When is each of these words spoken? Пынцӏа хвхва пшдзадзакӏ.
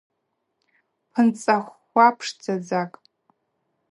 Пынцӏа 1.11 1.57
хвхва 1.63 2.07
пшдзадзакӏ. 2.17 2.99